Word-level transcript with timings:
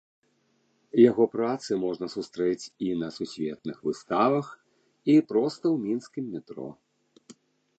Яго 1.09 1.23
працы 1.35 1.71
можна 1.85 2.07
сустрэць 2.15 2.65
і 2.85 2.89
на 3.01 3.09
сусветных 3.17 3.77
выставах, 3.89 4.45
і 5.17 5.19
проста 5.33 5.63
ў 5.75 5.91
мінскім 5.91 6.25
метро. 6.35 6.67